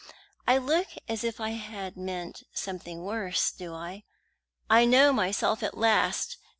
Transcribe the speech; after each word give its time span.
I 0.47 0.57
look 0.57 0.87
as 1.07 1.23
if 1.23 1.39
I 1.39 1.49
had 1.51 1.95
meant 1.95 2.41
something 2.55 3.03
worse, 3.03 3.51
do 3.51 3.75
I? 3.75 4.03
I 4.67 4.83
know 4.83 5.13
myself 5.13 5.61
at 5.61 5.77
last! 5.77 6.37